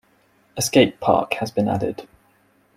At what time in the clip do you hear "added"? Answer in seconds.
1.67-2.07